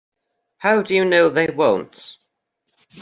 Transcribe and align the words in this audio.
How 0.57 0.81
do 0.81 0.95
you 0.95 1.05
know 1.05 1.29
they 1.29 1.45
won't? 1.51 2.17